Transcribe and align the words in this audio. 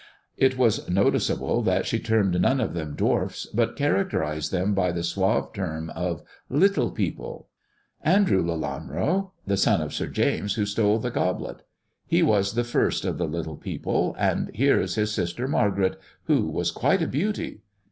It 0.35 0.57
was 0.57 0.89
noticeable 0.89 1.61
that 1.61 1.85
she 1.85 1.99
termed 1.99 2.41
none 2.41 2.59
of 2.59 2.73
them 2.73 2.95
dwarfs, 2.95 3.45
but 3.45 3.75
characterized 3.75 4.51
them 4.51 4.73
by 4.73 4.91
the 4.91 5.03
suave 5.03 5.53
term 5.53 5.91
of" 5.91 6.23
little 6.63 6.89
people." 6.89 7.49
"Andrew 8.01 8.41
Lelanro, 8.41 9.29
the 9.45 9.57
son 9.57 9.79
of 9.79 9.93
Sir 9.93 10.07
James 10.07 10.55
who 10.55 10.65
stole 10.65 10.97
the 10.97 11.11
goblet. 11.11 11.61
He 12.07 12.23
was 12.23 12.53
the 12.55 12.63
first 12.63 13.05
of 13.05 13.19
the 13.19 13.27
little 13.27 13.57
people, 13.57 14.15
and 14.17 14.49
here 14.55 14.81
is 14.81 14.95
his 14.95 15.11
sister 15.11 15.47
Margaret, 15.47 15.99
who 16.23 16.47
was 16.47 16.71
quite 16.71 17.03
a 17.03 17.07
beauty. 17.07 17.61